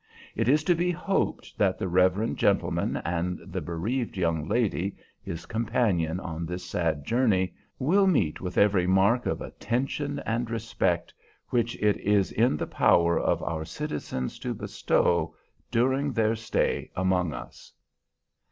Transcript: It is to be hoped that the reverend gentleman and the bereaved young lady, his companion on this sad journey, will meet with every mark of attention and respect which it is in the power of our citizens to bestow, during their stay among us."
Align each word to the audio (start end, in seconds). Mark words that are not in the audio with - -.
It 0.35 0.49
is 0.49 0.63
to 0.63 0.73
be 0.73 0.89
hoped 0.89 1.55
that 1.59 1.77
the 1.77 1.87
reverend 1.87 2.37
gentleman 2.39 2.97
and 3.05 3.37
the 3.37 3.61
bereaved 3.61 4.17
young 4.17 4.47
lady, 4.47 4.95
his 5.21 5.45
companion 5.45 6.19
on 6.19 6.43
this 6.47 6.65
sad 6.65 7.05
journey, 7.05 7.53
will 7.77 8.07
meet 8.07 8.41
with 8.41 8.57
every 8.57 8.87
mark 8.87 9.27
of 9.27 9.41
attention 9.41 10.17
and 10.25 10.49
respect 10.49 11.13
which 11.49 11.75
it 11.75 11.97
is 11.97 12.31
in 12.31 12.57
the 12.57 12.65
power 12.65 13.19
of 13.19 13.43
our 13.43 13.63
citizens 13.63 14.39
to 14.39 14.55
bestow, 14.55 15.35
during 15.69 16.13
their 16.13 16.33
stay 16.35 16.89
among 16.95 17.31
us." 17.31 17.71